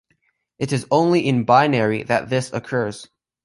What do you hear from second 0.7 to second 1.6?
is only in